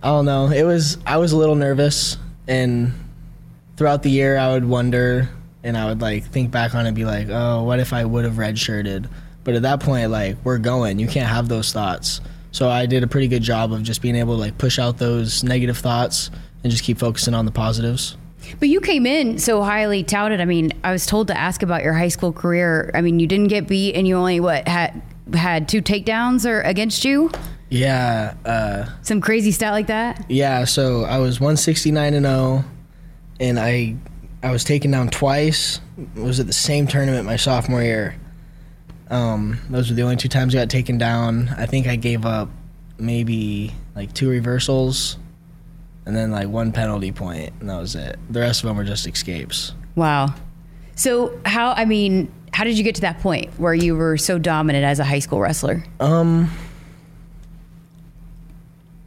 I 0.00 0.08
don't 0.08 0.26
know. 0.26 0.48
It 0.48 0.62
was 0.62 0.98
I 1.06 1.16
was 1.16 1.32
a 1.32 1.36
little 1.36 1.56
nervous, 1.56 2.18
and 2.46 2.92
throughout 3.76 4.02
the 4.02 4.10
year, 4.10 4.36
I 4.36 4.52
would 4.52 4.64
wonder, 4.64 5.28
and 5.64 5.76
I 5.76 5.86
would 5.86 6.02
like 6.02 6.24
think 6.26 6.50
back 6.50 6.74
on 6.74 6.84
it, 6.84 6.88
and 6.90 6.94
be 6.94 7.06
like, 7.06 7.28
oh, 7.30 7.64
what 7.64 7.80
if 7.80 7.92
I 7.92 8.04
would 8.04 8.24
have 8.26 8.34
redshirted? 8.34 9.08
But 9.42 9.54
at 9.54 9.62
that 9.62 9.80
point, 9.80 10.10
like 10.10 10.36
we're 10.44 10.58
going. 10.58 10.98
You 10.98 11.08
can't 11.08 11.28
have 11.28 11.48
those 11.48 11.72
thoughts. 11.72 12.20
So 12.54 12.70
I 12.70 12.86
did 12.86 13.02
a 13.02 13.08
pretty 13.08 13.26
good 13.26 13.42
job 13.42 13.72
of 13.72 13.82
just 13.82 14.00
being 14.00 14.14
able 14.14 14.36
to 14.36 14.40
like 14.40 14.58
push 14.58 14.78
out 14.78 14.98
those 14.98 15.42
negative 15.42 15.76
thoughts 15.76 16.30
and 16.62 16.70
just 16.70 16.84
keep 16.84 16.98
focusing 16.98 17.34
on 17.34 17.46
the 17.46 17.50
positives. 17.50 18.16
But 18.60 18.68
you 18.68 18.80
came 18.80 19.06
in 19.06 19.40
so 19.40 19.60
highly 19.64 20.04
touted. 20.04 20.40
I 20.40 20.44
mean, 20.44 20.72
I 20.84 20.92
was 20.92 21.04
told 21.04 21.26
to 21.28 21.36
ask 21.36 21.64
about 21.64 21.82
your 21.82 21.94
high 21.94 22.08
school 22.08 22.32
career. 22.32 22.92
I 22.94 23.00
mean, 23.00 23.18
you 23.18 23.26
didn't 23.26 23.48
get 23.48 23.66
beat, 23.66 23.96
and 23.96 24.06
you 24.06 24.14
only 24.14 24.38
what 24.38 24.68
had 24.68 25.02
had 25.32 25.68
two 25.68 25.82
takedowns 25.82 26.48
or 26.48 26.60
against 26.60 27.04
you. 27.04 27.28
Yeah. 27.70 28.34
Uh, 28.44 28.84
Some 29.02 29.20
crazy 29.20 29.50
stat 29.50 29.72
like 29.72 29.88
that. 29.88 30.24
Yeah. 30.28 30.64
So 30.64 31.02
I 31.02 31.18
was 31.18 31.40
169 31.40 32.14
and 32.14 32.24
0, 32.24 32.64
and 33.40 33.58
I 33.58 33.96
I 34.44 34.52
was 34.52 34.62
taken 34.62 34.92
down 34.92 35.08
twice. 35.08 35.80
It 36.14 36.20
was 36.20 36.38
at 36.38 36.46
the 36.46 36.52
same 36.52 36.86
tournament 36.86 37.26
my 37.26 37.34
sophomore 37.34 37.82
year, 37.82 38.14
um, 39.10 39.58
those 39.68 39.90
were 39.90 39.96
the 39.96 40.02
only 40.02 40.16
two 40.16 40.28
times 40.28 40.54
I 40.54 40.58
got 40.58 40.70
taken 40.70 40.98
down. 40.98 41.48
I 41.56 41.66
think 41.66 41.86
I 41.86 41.96
gave 41.96 42.24
up 42.24 42.48
maybe 42.98 43.72
like 43.94 44.12
two 44.14 44.28
reversals 44.28 45.18
and 46.06 46.14
then 46.14 46.30
like 46.30 46.48
one 46.48 46.72
penalty 46.72 47.12
point, 47.12 47.52
and 47.60 47.68
that 47.68 47.78
was 47.78 47.94
it. 47.94 48.18
The 48.30 48.40
rest 48.40 48.62
of 48.62 48.68
them 48.68 48.76
were 48.76 48.84
just 48.84 49.06
escapes. 49.06 49.72
Wow. 49.94 50.34
So 50.96 51.38
how? 51.44 51.72
I 51.72 51.84
mean, 51.84 52.32
how 52.52 52.64
did 52.64 52.78
you 52.78 52.84
get 52.84 52.94
to 52.96 53.00
that 53.02 53.20
point 53.20 53.50
where 53.58 53.74
you 53.74 53.96
were 53.96 54.16
so 54.16 54.38
dominant 54.38 54.84
as 54.84 54.98
a 55.00 55.04
high 55.04 55.18
school 55.18 55.40
wrestler? 55.40 55.84
Um, 56.00 56.50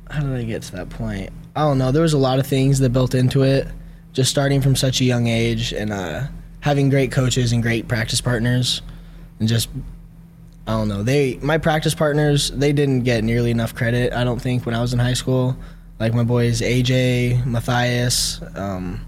how 0.09 0.21
did 0.21 0.35
I 0.35 0.43
get 0.43 0.63
to 0.63 0.71
that 0.73 0.89
point? 0.89 1.31
I 1.55 1.61
don't 1.61 1.77
know. 1.77 1.91
There 1.91 2.01
was 2.01 2.13
a 2.13 2.17
lot 2.17 2.39
of 2.39 2.47
things 2.47 2.79
that 2.79 2.91
built 2.91 3.15
into 3.15 3.43
it. 3.43 3.67
Just 4.13 4.31
starting 4.31 4.61
from 4.61 4.75
such 4.75 5.01
a 5.01 5.03
young 5.03 5.27
age 5.27 5.73
and 5.73 5.93
uh, 5.93 6.27
having 6.61 6.89
great 6.89 7.11
coaches 7.11 7.51
and 7.51 7.61
great 7.61 7.87
practice 7.87 8.19
partners 8.19 8.81
and 9.39 9.47
just 9.47 9.69
I 10.67 10.71
don't 10.71 10.89
know. 10.89 11.01
They 11.01 11.39
my 11.41 11.57
practice 11.57 11.95
partners 11.95 12.51
they 12.51 12.73
didn't 12.73 13.01
get 13.01 13.23
nearly 13.23 13.51
enough 13.51 13.73
credit. 13.73 14.13
I 14.13 14.23
don't 14.23 14.41
think 14.41 14.65
when 14.65 14.75
I 14.75 14.81
was 14.81 14.93
in 14.93 14.99
high 14.99 15.13
school, 15.13 15.55
like 15.99 16.13
my 16.13 16.23
boys 16.23 16.61
AJ, 16.61 17.45
Matthias, 17.45 18.41
um, 18.55 19.05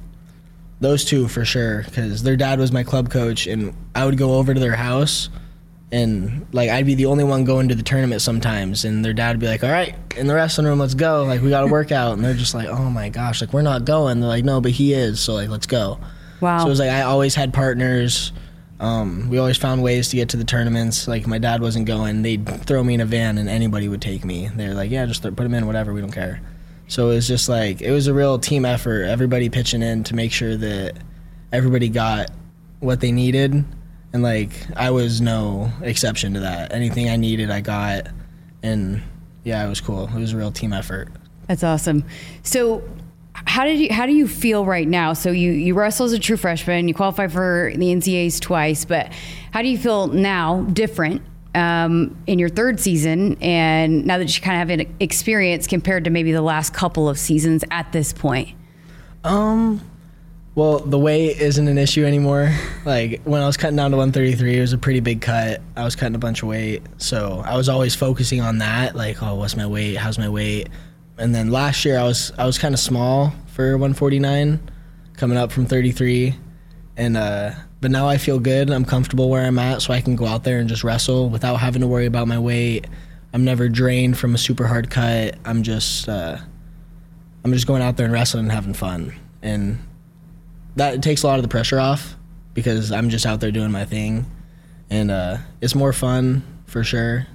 those 0.80 1.04
two 1.04 1.28
for 1.28 1.44
sure, 1.44 1.84
because 1.84 2.24
their 2.24 2.38
dad 2.38 2.60
was 2.60 2.72
my 2.72 2.84
club 2.84 3.10
coach, 3.10 3.46
and 3.46 3.76
I 3.94 4.06
would 4.06 4.18
go 4.18 4.36
over 4.36 4.54
to 4.54 4.60
their 4.60 4.76
house, 4.76 5.30
and 5.92 6.48
like 6.54 6.70
I'd 6.70 6.86
be 6.86 6.96
the 6.96 7.08
only 7.08 7.26
one 7.26 7.44
going 7.44 7.68
to 7.68 7.76
the 7.76 7.84
tournament 7.84 8.22
sometimes, 8.22 8.86
and 8.86 9.04
their 9.04 9.14
dad 9.14 9.32
would 9.36 9.42
be 9.42 9.48
like, 9.48 9.64
"All 9.64 9.70
right, 9.70 9.96
in 10.16 10.28
the 10.28 10.36
wrestling 10.36 10.66
room, 10.66 10.80
let's 10.80 10.94
go. 10.94 11.26
Like 11.26 11.42
we 11.42 11.50
got 11.50 11.62
to 11.62 11.68
work 11.72 11.92
out," 11.92 12.14
and 12.14 12.24
they're 12.24 12.34
just 12.34 12.54
like, 12.54 12.70
"Oh 12.70 12.90
my 12.90 13.10
gosh, 13.10 13.42
like 13.42 13.52
we're 13.52 13.62
not 13.62 13.84
going." 13.84 14.22
They're 14.22 14.30
like, 14.30 14.46
"No, 14.46 14.62
but 14.62 14.72
he 14.72 14.94
is, 14.94 15.20
so 15.20 15.34
like 15.34 15.50
let's 15.50 15.68
go." 15.68 16.00
Wow. 16.40 16.60
So 16.60 16.68
it 16.68 16.70
was 16.70 16.80
like 16.80 16.90
I 16.92 17.02
always 17.02 17.36
had 17.36 17.54
partners 17.54 18.32
um, 18.80 19.30
we 19.30 19.38
always 19.38 19.58
found 19.58 19.84
ways 19.84 20.10
to 20.10 20.16
get 20.16 20.30
to 20.30 20.38
the 20.38 20.44
tournaments. 20.44 21.08
Like 21.08 21.28
my 21.28 21.38
dad 21.38 21.62
wasn't 21.62 21.86
going, 21.86 22.22
they'd 22.22 22.48
throw 22.66 22.84
me 22.84 22.94
in 22.94 23.02
a 23.02 23.06
van 23.06 23.38
and 23.38 23.50
anybody 23.50 23.88
would 23.90 24.02
take 24.02 24.24
me. 24.24 24.50
They're 24.56 24.74
like, 24.74 24.90
yeah, 24.92 25.06
just 25.06 25.22
put 25.24 25.40
him 25.40 25.54
in, 25.54 25.68
whatever, 25.68 25.94
we 25.94 26.02
don't 26.02 26.12
care. 26.12 26.42
So 26.90 27.12
it 27.12 27.16
was 27.16 27.28
just 27.28 27.48
like 27.48 27.82
it 27.82 27.92
was 27.92 28.08
a 28.08 28.14
real 28.14 28.40
team 28.40 28.66
effort. 28.66 29.04
Everybody 29.04 29.50
pitching 29.50 29.84
in 29.84 30.04
to 30.06 30.16
make 30.16 30.32
sure 30.32 30.58
that 30.58 30.98
everybody 31.52 31.88
got 31.88 32.32
what 32.80 33.00
they 33.00 33.12
needed, 33.12 33.64
and 34.12 34.24
like 34.24 34.52
I 34.76 34.90
was 34.90 35.22
no 35.22 35.72
exception 35.84 36.34
to 36.34 36.40
that. 36.40 36.74
Anything 36.74 37.08
I 37.08 37.16
needed, 37.16 37.52
I 37.52 37.62
got, 37.62 38.08
and 38.64 39.04
yeah, 39.44 39.64
it 39.64 39.70
was 39.70 39.82
cool. 39.82 40.06
It 40.08 40.20
was 40.20 40.34
a 40.34 40.38
real 40.38 40.52
team 40.52 40.74
effort. 40.74 41.10
That's 41.48 41.64
awesome. 41.64 42.06
So 42.42 42.84
how 43.50 43.66
did 43.66 43.80
you 43.80 43.92
how 43.92 44.06
do 44.06 44.14
you 44.14 44.28
feel 44.28 44.64
right 44.64 44.88
now? 44.88 45.14
So 45.14 45.32
you 45.32 45.52
you 45.52 45.74
wrestle 45.74 46.06
as 46.06 46.14
a 46.14 46.20
true 46.20 46.38
freshman, 46.38 46.88
you 46.88 46.94
qualify 46.94 47.26
for 47.28 47.74
the 47.76 47.88
NCAAs 47.88 48.40
twice, 48.40 48.86
but 48.86 49.12
how 49.52 49.64
do 49.64 49.68
you 49.68 49.78
feel 49.78 50.06
now 50.06 50.62
different 50.62 51.24
um, 51.56 52.16
in 52.28 52.38
your 52.38 52.50
third 52.50 52.80
season 52.80 53.42
and 53.42 54.06
now 54.06 54.20
that 54.20 54.36
you 54.36 54.44
kind 54.44 54.62
of 54.62 54.70
have 54.70 54.80
an 54.80 54.96
experience 55.00 55.66
compared 55.66 56.04
to 56.04 56.12
maybe 56.12 56.32
the 56.32 56.44
last 56.44 56.76
couple 56.76 57.10
of 57.10 57.18
seasons 57.18 57.64
at 57.72 57.92
this 57.92 58.14
point? 58.14 58.50
Um 59.24 59.82
well, 60.54 60.80
the 60.80 61.00
weight 61.00 61.38
isn't 61.38 61.68
an 61.68 61.78
issue 61.80 62.06
anymore. 62.06 62.54
Like 62.86 63.22
when 63.24 63.42
I 63.42 63.48
was 63.48 63.58
cutting 63.58 63.78
down 63.78 63.90
to 63.92 63.98
133, 63.98 64.58
it 64.58 64.62
was 64.62 64.74
a 64.74 64.78
pretty 64.78 65.00
big 65.00 65.22
cut. 65.22 65.62
I 65.76 65.86
was 65.86 65.96
cutting 65.96 66.16
a 66.16 66.20
bunch 66.20 66.44
of 66.44 66.50
weight, 66.50 66.84
so 66.98 67.42
I 67.46 67.58
was 67.58 67.68
always 67.68 67.96
focusing 67.96 68.42
on 68.42 68.60
that. 68.60 68.96
Like, 68.96 69.24
oh, 69.24 69.36
what's 69.36 69.56
my 69.56 69.66
weight? 69.66 69.96
How's 69.96 70.20
my 70.20 70.30
weight? 70.30 70.68
And 71.20 71.36
then 71.36 71.52
last 71.52 71.86
year 71.86 72.00
I 72.00 72.04
was 72.04 72.32
I 72.38 72.46
was 72.46 72.58
kind 72.58 72.74
of 72.74 72.80
small 72.80 73.34
for 73.48 73.72
149, 73.72 74.60
coming 75.18 75.38
up 75.38 75.52
from 75.52 75.66
33, 75.66 76.36
and 76.98 77.18
uh, 77.18 77.52
but 77.82 77.92
now 77.92 78.08
I 78.08 78.18
feel 78.18 78.40
good. 78.40 78.70
I'm 78.72 78.86
comfortable 78.86 79.30
where 79.30 79.46
I'm 79.46 79.60
at, 79.60 79.82
so 79.82 79.94
I 79.94 80.02
can 80.02 80.16
go 80.16 80.26
out 80.26 80.44
there 80.44 80.60
and 80.60 80.70
just 80.70 80.84
wrestle 80.84 81.30
without 81.30 81.58
having 81.58 81.82
to 81.82 81.88
worry 81.88 82.06
about 82.06 82.28
my 82.28 82.40
weight, 82.40 82.88
I'm 83.34 83.44
never 83.44 83.70
drained 83.70 84.18
from 84.18 84.34
a 84.34 84.38
super 84.38 84.66
hard 84.66 84.90
cut. 84.90 85.36
I'm 85.46 85.64
just 85.64 86.08
uh, 86.08 86.38
I'm 87.44 87.54
just 87.54 87.68
going 87.68 87.82
out 87.82 87.98
there 87.98 88.06
and 88.06 88.14
wrestling 88.14 88.46
and 88.46 88.52
having 88.52 88.74
fun, 88.74 89.14
and 89.42 89.78
that 90.78 91.04
takes 91.04 91.24
a 91.24 91.28
lot 91.28 91.38
of 91.38 91.44
the 91.44 91.50
pressure 91.50 91.80
off 91.80 92.16
because 92.54 92.92
I'm 92.92 93.10
just 93.10 93.26
out 93.26 93.42
there 93.42 93.52
doing 93.52 93.72
my 93.72 93.86
thing, 93.86 94.26
and 94.90 95.12
uh, 95.12 95.38
it's 95.62 95.76
more 95.76 95.94
fun 95.94 96.44
for 96.66 96.84
sure. 96.84 97.28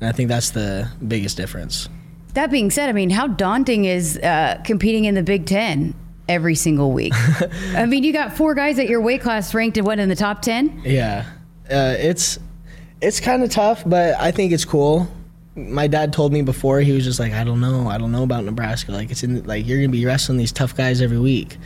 And 0.00 0.08
I 0.08 0.12
think 0.12 0.28
that's 0.28 0.50
the 0.50 0.90
biggest 1.06 1.36
difference. 1.36 1.88
That 2.34 2.50
being 2.50 2.70
said, 2.70 2.88
I 2.88 2.92
mean, 2.92 3.10
how 3.10 3.26
daunting 3.26 3.84
is 3.84 4.18
uh, 4.18 4.60
competing 4.64 5.04
in 5.04 5.14
the 5.14 5.22
Big 5.22 5.44
Ten 5.44 5.94
every 6.28 6.54
single 6.54 6.92
week? 6.92 7.12
I 7.74 7.84
mean, 7.86 8.04
you 8.04 8.12
got 8.12 8.36
four 8.36 8.54
guys 8.54 8.78
at 8.78 8.88
your 8.88 9.02
weight 9.02 9.20
class 9.20 9.52
ranked 9.52 9.76
in 9.76 9.84
what 9.84 9.98
in 9.98 10.08
the 10.08 10.16
top 10.16 10.40
ten? 10.40 10.80
Yeah, 10.84 11.26
uh, 11.70 11.94
it's 11.98 12.38
it's 13.02 13.20
kind 13.20 13.42
of 13.42 13.50
tough, 13.50 13.82
but 13.84 14.14
I 14.18 14.30
think 14.30 14.52
it's 14.52 14.64
cool. 14.64 15.08
My 15.54 15.86
dad 15.86 16.14
told 16.14 16.32
me 16.32 16.40
before 16.40 16.80
he 16.80 16.92
was 16.92 17.04
just 17.04 17.20
like, 17.20 17.32
I 17.32 17.44
don't 17.44 17.60
know, 17.60 17.86
I 17.86 17.98
don't 17.98 18.12
know 18.12 18.22
about 18.22 18.44
Nebraska. 18.44 18.92
Like 18.92 19.10
it's 19.10 19.22
in 19.22 19.44
like 19.44 19.66
you're 19.66 19.78
gonna 19.78 19.90
be 19.90 20.06
wrestling 20.06 20.38
these 20.38 20.52
tough 20.52 20.74
guys 20.74 21.02
every 21.02 21.18
week, 21.18 21.58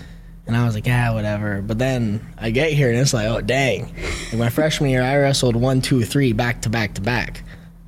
and 0.48 0.56
I 0.56 0.64
was 0.64 0.74
like, 0.74 0.86
yeah, 0.86 1.12
whatever. 1.12 1.62
But 1.62 1.78
then 1.78 2.26
I 2.36 2.50
get 2.50 2.72
here 2.72 2.90
and 2.90 2.98
it's 2.98 3.14
like, 3.14 3.28
oh 3.28 3.40
dang! 3.40 3.94
Like 4.30 4.38
my 4.38 4.50
freshman 4.50 4.90
year, 4.90 5.02
I 5.02 5.16
wrestled 5.18 5.54
one, 5.54 5.80
two, 5.80 6.02
three 6.02 6.32
back 6.32 6.62
to 6.62 6.70
back 6.70 6.94
to 6.94 7.00
back 7.00 7.44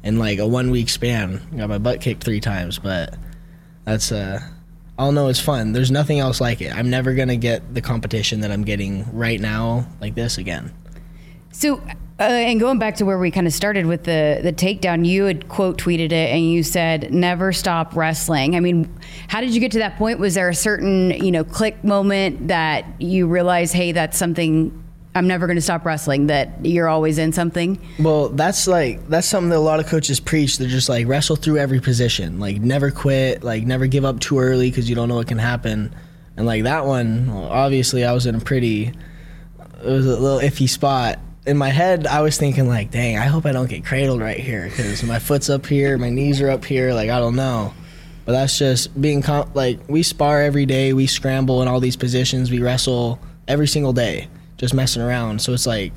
in 0.08 0.18
like 0.18 0.38
a 0.38 0.46
one 0.46 0.70
week 0.70 0.88
span. 0.88 1.40
Got 1.56 1.68
my 1.68 1.78
butt 1.78 2.00
kicked 2.00 2.24
three 2.24 2.40
times, 2.40 2.78
but 2.78 3.14
that's 3.84 4.10
uh 4.10 4.40
I'll 4.98 5.12
know 5.12 5.28
it's 5.28 5.38
fun. 5.38 5.72
There's 5.72 5.92
nothing 5.92 6.18
else 6.18 6.40
like 6.40 6.60
it. 6.60 6.74
I'm 6.74 6.90
never 6.90 7.14
gonna 7.14 7.36
get 7.36 7.74
the 7.74 7.80
competition 7.80 8.40
that 8.40 8.50
I'm 8.50 8.64
getting 8.64 9.06
right 9.14 9.38
now 9.38 9.86
like 10.00 10.14
this 10.14 10.38
again. 10.38 10.72
So, 11.52 11.76
uh, 12.20 12.22
and 12.22 12.58
going 12.58 12.78
back 12.78 12.96
to 12.96 13.04
where 13.04 13.18
we 13.18 13.30
kind 13.30 13.46
of 13.46 13.52
started 13.52 13.86
with 13.86 14.04
the 14.04 14.40
the 14.42 14.52
takedown, 14.52 15.06
you 15.06 15.24
had 15.24 15.48
quote 15.48 15.78
tweeted 15.78 16.06
it 16.06 16.30
and 16.30 16.50
you 16.50 16.62
said, 16.62 17.12
"Never 17.12 17.52
stop 17.52 17.94
wrestling." 17.94 18.56
I 18.56 18.60
mean, 18.60 18.92
how 19.28 19.40
did 19.40 19.54
you 19.54 19.60
get 19.60 19.72
to 19.72 19.78
that 19.78 19.98
point? 19.98 20.18
Was 20.18 20.34
there 20.34 20.48
a 20.48 20.54
certain 20.54 21.10
you 21.10 21.30
know 21.30 21.44
click 21.44 21.84
moment 21.84 22.48
that 22.48 22.86
you 22.98 23.28
realized, 23.28 23.74
hey, 23.74 23.92
that's 23.92 24.16
something 24.18 24.72
I'm 25.18 25.26
never 25.26 25.48
going 25.48 25.56
to 25.56 25.62
stop 25.62 25.84
wrestling. 25.84 26.28
That 26.28 26.64
you're 26.64 26.88
always 26.88 27.18
in 27.18 27.32
something. 27.32 27.80
Well, 27.98 28.28
that's 28.28 28.68
like 28.68 29.06
that's 29.08 29.26
something 29.26 29.50
that 29.50 29.56
a 29.56 29.58
lot 29.58 29.80
of 29.80 29.87
coaches 29.87 30.20
preach. 30.20 30.58
They're 30.58 30.68
just 30.68 30.88
like 30.88 31.08
wrestle 31.08 31.34
through 31.34 31.58
every 31.58 31.80
position, 31.80 32.38
like 32.38 32.60
never 32.60 32.92
quit, 32.92 33.42
like 33.42 33.64
never 33.64 33.88
give 33.88 34.04
up 34.04 34.20
too 34.20 34.38
early 34.38 34.70
because 34.70 34.88
you 34.88 34.94
don't 34.94 35.08
know 35.08 35.16
what 35.16 35.26
can 35.26 35.38
happen. 35.38 35.92
And 36.37 36.46
like 36.46 36.62
that 36.62 36.87
one, 36.87 37.28
obviously, 37.30 38.04
I 38.04 38.12
was 38.12 38.26
in 38.26 38.37
a 38.37 38.40
pretty, 38.40 38.87
it 38.87 39.84
was 39.84 40.06
a 40.06 40.16
little 40.16 40.38
iffy 40.38 40.68
spot. 40.68 41.18
In 41.46 41.58
my 41.58 41.70
head, 41.70 42.06
I 42.06 42.20
was 42.20 42.38
thinking 42.38 42.68
like, 42.68 42.92
dang, 42.92 43.18
I 43.18 43.25
hope 43.25 43.44
I 43.44 43.50
don't 43.50 43.68
get 43.68 43.84
cradled 43.84 44.20
right 44.20 44.38
here 44.38 44.68
because 44.68 45.02
my 45.02 45.18
foot's 45.18 45.50
up 45.50 45.66
here, 45.66 45.98
my 45.98 46.10
knees 46.10 46.40
are 46.40 46.50
up 46.50 46.64
here, 46.64 46.94
like 46.94 47.10
I 47.10 47.18
don't 47.18 47.34
know. 47.34 47.75
But 48.25 48.32
that's 48.32 48.56
just 48.56 49.00
being 49.00 49.25
like 49.54 49.80
we 49.88 50.04
spar 50.04 50.42
every 50.42 50.66
day, 50.66 50.92
we 50.92 51.08
scramble 51.08 51.60
in 51.60 51.66
all 51.66 51.80
these 51.80 51.96
positions, 51.96 52.52
we 52.52 52.60
wrestle 52.60 53.18
every 53.48 53.66
single 53.66 53.92
day 53.92 54.28
just 54.58 54.74
messing 54.74 55.00
around. 55.00 55.40
So 55.40 55.54
it's 55.54 55.66
like 55.66 55.92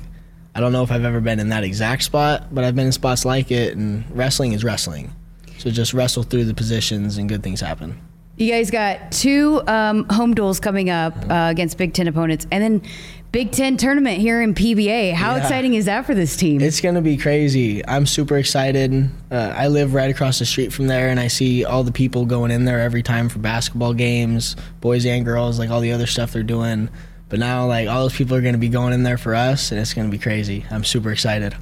I 0.54 0.60
don't 0.60 0.72
know 0.72 0.82
if 0.82 0.90
I've 0.90 1.04
ever 1.04 1.20
been 1.20 1.40
in 1.40 1.48
that 1.48 1.64
exact 1.64 2.02
spot, 2.02 2.54
but 2.54 2.64
I've 2.64 2.76
been 2.76 2.86
in 2.86 2.92
spots 2.92 3.24
like 3.24 3.50
it, 3.50 3.76
and 3.76 4.04
wrestling 4.10 4.52
is 4.52 4.64
wrestling. 4.64 5.12
So 5.58 5.70
just 5.70 5.94
wrestle 5.94 6.22
through 6.22 6.44
the 6.44 6.54
positions, 6.54 7.16
and 7.16 7.28
good 7.28 7.42
things 7.42 7.60
happen. 7.60 8.00
You 8.36 8.50
guys 8.50 8.70
got 8.70 9.12
two 9.12 9.62
um, 9.66 10.04
home 10.08 10.34
duels 10.34 10.58
coming 10.58 10.90
up 10.90 11.16
uh, 11.30 11.48
against 11.50 11.78
Big 11.78 11.94
Ten 11.94 12.06
opponents, 12.06 12.46
and 12.50 12.62
then 12.62 12.82
Big 13.30 13.52
Ten 13.52 13.78
tournament 13.78 14.18
here 14.18 14.42
in 14.42 14.54
PBA. 14.54 15.14
How 15.14 15.36
yeah. 15.36 15.42
exciting 15.42 15.72
is 15.72 15.86
that 15.86 16.04
for 16.04 16.14
this 16.14 16.36
team? 16.36 16.60
It's 16.60 16.82
going 16.82 16.96
to 16.96 17.00
be 17.00 17.16
crazy. 17.16 17.86
I'm 17.86 18.04
super 18.04 18.36
excited. 18.36 19.08
Uh, 19.30 19.54
I 19.56 19.68
live 19.68 19.94
right 19.94 20.10
across 20.10 20.38
the 20.38 20.44
street 20.44 20.70
from 20.70 20.86
there, 20.86 21.08
and 21.08 21.18
I 21.18 21.28
see 21.28 21.64
all 21.64 21.82
the 21.82 21.92
people 21.92 22.26
going 22.26 22.50
in 22.50 22.66
there 22.66 22.80
every 22.80 23.02
time 23.02 23.30
for 23.30 23.38
basketball 23.38 23.94
games, 23.94 24.56
boys 24.82 25.06
and 25.06 25.24
girls, 25.24 25.58
like 25.58 25.70
all 25.70 25.80
the 25.80 25.92
other 25.92 26.06
stuff 26.06 26.32
they're 26.32 26.42
doing. 26.42 26.90
But 27.32 27.40
now, 27.40 27.66
like 27.66 27.88
all 27.88 28.02
those 28.02 28.14
people 28.14 28.36
are 28.36 28.42
going 28.42 28.52
to 28.52 28.58
be 28.58 28.68
going 28.68 28.92
in 28.92 29.04
there 29.04 29.16
for 29.16 29.34
us, 29.34 29.72
and 29.72 29.80
it's 29.80 29.94
going 29.94 30.06
to 30.06 30.10
be 30.14 30.22
crazy. 30.22 30.66
I'm 30.70 30.84
super 30.84 31.10
excited. 31.10 31.56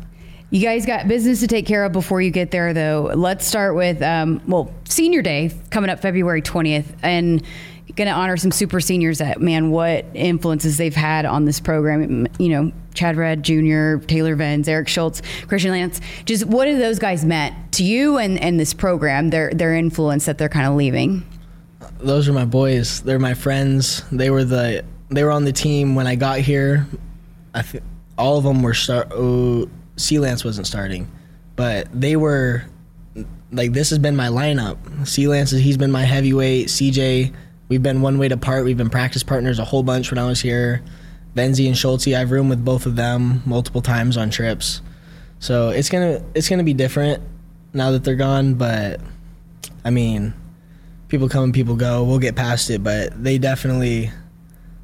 You 0.50 0.61
guys 0.61 0.85
got 0.85 1.07
business 1.07 1.39
to 1.41 1.47
take 1.47 1.65
care 1.65 1.85
of 1.85 1.93
before 1.93 2.21
you 2.21 2.33
get 2.33 2.50
there, 2.50 2.75
though. 2.75 3.12
Let's 3.15 3.47
start 3.47 3.77
with 3.77 4.03
um, 4.03 4.43
well, 4.49 4.75
Senior 4.89 5.23
Day 5.23 5.53
coming 5.71 5.89
up 5.89 6.00
February 6.00 6.43
20th, 6.43 6.87
and 7.05 7.41
going 7.95 8.09
to 8.09 8.12
honor 8.12 8.37
some 8.37 8.50
super 8.50 8.81
seniors 8.81 9.19
that 9.19 9.41
man 9.41 9.71
what 9.71 10.05
influences 10.15 10.77
they've 10.77 10.95
had 10.95 11.25
on 11.25 11.45
this 11.45 11.59
program 11.59 12.27
you 12.39 12.49
know 12.49 12.73
chad 12.95 13.17
red 13.17 13.43
jr 13.43 13.97
taylor 14.07 14.37
venz 14.37 14.69
eric 14.69 14.87
schultz 14.87 15.23
christian 15.49 15.73
lance 15.73 16.00
just 16.25 16.45
what 16.45 16.69
have 16.69 16.79
those 16.79 17.00
guys 17.00 17.25
meant 17.25 17.53
to 17.73 17.83
you 17.83 18.17
and, 18.17 18.39
and 18.39 18.61
this 18.61 18.73
program 18.73 19.31
their 19.31 19.50
their 19.50 19.75
influence 19.75 20.25
that 20.27 20.39
they're 20.39 20.49
kind 20.49 20.69
of 20.69 20.75
leaving 20.75 21.27
those 21.99 22.29
are 22.29 22.33
my 22.33 22.45
boys 22.45 23.00
they're 23.00 23.19
my 23.19 23.35
friends 23.35 24.05
they 24.12 24.31
were 24.31 24.45
the 24.45 24.85
they 25.11 25.25
were 25.25 25.31
on 25.31 25.45
the 25.45 25.52
team 25.52 25.95
when 25.95 26.07
I 26.07 26.14
got 26.14 26.38
here. 26.38 26.87
I 27.55 27.64
all 28.17 28.38
of 28.38 28.45
them 28.45 28.62
were 28.62 28.75
start. 28.75 29.09
Oh, 29.11 29.69
Lance 30.11 30.45
wasn't 30.45 30.67
starting, 30.67 31.11
but 31.57 31.88
they 31.93 32.17
were 32.17 32.64
like 33.52 33.73
this 33.73 33.90
has 33.90 33.99
been 33.99 34.17
my 34.17 34.29
lineup. 34.29 34.79
C 35.07 35.26
Lance 35.26 35.50
he's 35.50 35.76
been 35.76 35.90
my 35.90 36.05
heavyweight. 36.05 36.69
CJ 36.69 37.35
we've 37.69 37.83
been 37.83 38.02
one 38.02 38.19
weight 38.19 38.33
apart. 38.33 38.64
We've 38.64 38.76
been 38.76 38.90
practice 38.90 39.23
partners 39.23 39.59
a 39.59 39.64
whole 39.64 39.83
bunch 39.83 40.11
when 40.11 40.19
I 40.19 40.26
was 40.26 40.40
here. 40.40 40.83
Venzi 41.35 41.67
and 41.67 41.76
Schultz, 41.76 42.09
I've 42.09 42.31
roomed 42.31 42.50
with 42.50 42.64
both 42.64 42.87
of 42.87 42.97
them 42.97 43.43
multiple 43.47 43.83
times 43.83 44.17
on 44.17 44.31
trips. 44.31 44.83
So 45.38 45.71
it's 45.71 45.88
gonna 45.88 46.23
it's 46.35 46.49
gonna 46.49 46.64
be 46.64 46.75
different 46.75 47.23
now 47.73 47.93
that 47.93 48.05
they're 48.05 48.17
gone, 48.17 48.55
but 48.55 49.00
I 49.85 49.90
mean, 49.90 50.35
people 51.09 51.29
come 51.29 51.45
and 51.45 51.55
people 51.55 51.76
go. 51.76 52.05
We'll 52.05 52.19
get 52.19 52.37
past 52.37 52.71
it, 52.71 52.83
but 52.83 53.23
they 53.23 53.38
definitely 53.38 54.11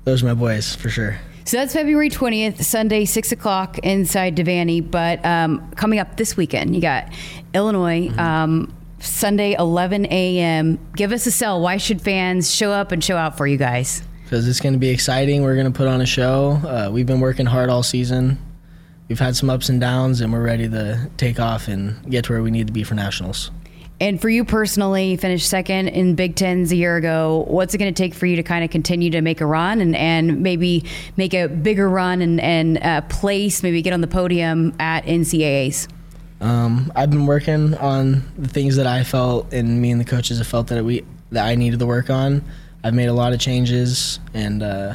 those 0.07 0.23
are 0.23 0.27
my 0.27 0.35
boys 0.35 0.75
for 0.75 0.89
sure. 0.89 1.19
So 1.45 1.59
that's 1.59 1.75
February 1.75 2.11
20th, 2.11 2.63
Sunday, 2.65 3.05
6 3.05 3.33
o'clock 3.33 3.79
inside 3.79 4.37
Devaney. 4.37 4.89
But 4.89 5.25
um, 5.25 5.71
coming 5.73 5.99
up 5.99 6.17
this 6.17 6.37
weekend, 6.37 6.75
you 6.75 6.81
got 6.81 7.13
Illinois, 7.55 8.09
mm-hmm. 8.09 8.19
um, 8.19 8.75
Sunday, 9.01 9.55
11 9.59 10.07
a.m. 10.07 10.79
Give 10.97 11.13
us 11.13 11.27
a 11.27 11.31
sell. 11.31 11.61
Why 11.61 11.77
should 11.77 12.01
fans 12.01 12.53
show 12.53 12.73
up 12.73 12.93
and 12.93 13.03
show 13.03 13.17
out 13.17 13.37
for 13.37 13.47
you 13.47 13.57
guys? 13.57 14.03
Because 14.23 14.49
it's 14.49 14.61
going 14.61 14.73
to 14.73 14.79
be 14.79 14.89
exciting. 14.89 15.43
We're 15.43 15.55
going 15.55 15.73
to 15.73 15.77
put 15.77 15.87
on 15.87 16.01
a 16.01 16.07
show. 16.07 16.61
Uh, 16.65 16.91
we've 16.93 17.07
been 17.07 17.21
working 17.21 17.47
hard 17.47 17.69
all 17.69 17.83
season. 17.83 18.39
We've 19.09 19.19
had 19.19 19.37
some 19.37 19.51
ups 19.51 19.69
and 19.69 19.81
downs, 19.81 20.21
and 20.21 20.33
we're 20.33 20.43
ready 20.43 20.69
to 20.69 21.11
take 21.17 21.39
off 21.39 21.69
and 21.69 22.11
get 22.11 22.25
to 22.25 22.33
where 22.33 22.43
we 22.43 22.51
need 22.51 22.67
to 22.69 22.73
be 22.73 22.83
for 22.83 22.95
nationals. 22.95 23.51
And 23.99 24.21
for 24.21 24.29
you 24.29 24.45
personally, 24.45 25.13
you 25.13 25.17
finished 25.17 25.49
second 25.49 25.89
in 25.89 26.17
Big 26.17 26.37
Tens 26.37 26.71
a 26.71 26.77
year 26.77 26.97
ago. 26.97 27.45
What's 27.49 27.75
it 27.75 27.79
going 27.79 27.93
to 27.93 27.97
take 28.03 28.13
for 28.13 28.27
you 28.27 28.37
to 28.37 28.43
kind 28.43 28.63
of 28.63 28.71
continue 28.71 29.11
to 29.11 29.23
make 29.23 29.41
a 29.41 29.47
run 29.47 29.81
and, 29.81 29.97
and 29.97 30.43
maybe 30.43 30.85
make 31.17 31.33
a 31.33 31.47
bigger 31.49 31.89
run 31.89 32.21
and, 32.21 32.39
and 32.41 33.09
place, 33.09 33.63
maybe 33.63 33.81
get 33.81 33.95
on 33.95 34.03
the 34.03 34.07
podium 34.07 34.75
at 34.79 35.05
NCAAs? 35.05 35.89
Um, 36.43 36.93
I've 36.95 37.11
been 37.11 37.25
working 37.25 37.75
on 37.77 38.23
the 38.37 38.49
things 38.49 38.77
that 38.77 38.87
I 38.87 39.03
felt, 39.03 39.53
and 39.55 39.81
me 39.81 39.91
and 39.91 40.01
the 40.01 40.05
coaches 40.05 40.37
have 40.39 40.47
felt 40.47 40.67
that 40.67 40.85
we 40.85 41.05
that 41.33 41.47
I 41.47 41.55
needed 41.55 41.79
to 41.81 41.87
work 41.87 42.11
on. 42.11 42.45
I've 42.85 42.95
made 42.95 43.09
a 43.09 43.15
lot 43.15 43.33
of 43.33 43.41
changes, 43.41 44.21
and 44.35 44.63
uh, 44.63 44.95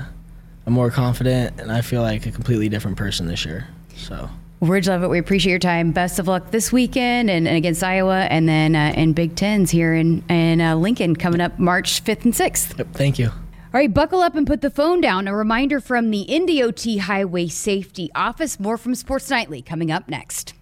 I'm 0.67 0.74
more 0.74 0.91
confident, 0.91 1.60
and 1.60 1.72
I 1.72 1.81
feel 1.81 2.03
like 2.03 2.27
a 2.27 2.31
completely 2.31 2.70
different 2.70 2.98
person 2.98 3.25
this 3.25 3.43
year. 3.43 3.67
So 3.96 4.29
Ridge 4.61 4.87
Lovett, 4.87 5.09
we 5.09 5.17
appreciate 5.17 5.49
your 5.49 5.59
time. 5.59 5.91
Best 5.91 6.19
of 6.19 6.27
luck 6.27 6.51
this 6.51 6.71
weekend 6.71 7.31
and, 7.31 7.47
and 7.47 7.57
against 7.57 7.83
Iowa, 7.83 8.27
and 8.29 8.47
then 8.47 8.75
uh, 8.75 8.93
in 8.95 9.13
Big 9.13 9.35
Tens 9.35 9.71
here 9.71 9.95
in, 9.95 10.23
in 10.29 10.61
uh, 10.61 10.75
Lincoln 10.75 11.15
coming 11.15 11.41
up 11.41 11.57
March 11.57 12.03
5th 12.03 12.25
and 12.25 12.33
6th. 12.33 12.77
Yep, 12.77 12.87
thank 12.93 13.17
you. 13.17 13.29
All 13.29 13.79
right, 13.79 13.91
buckle 13.91 14.21
up 14.21 14.35
and 14.35 14.45
put 14.45 14.61
the 14.61 14.69
phone 14.69 15.01
down. 15.01 15.27
A 15.27 15.35
reminder 15.35 15.79
from 15.79 16.11
the 16.11 16.27
NDOT 16.29 16.99
Highway 16.99 17.47
Safety 17.47 18.11
Office. 18.13 18.59
More 18.59 18.77
from 18.77 18.93
Sports 18.93 19.31
Nightly 19.31 19.63
coming 19.63 19.89
up 19.89 20.07
next. 20.07 20.53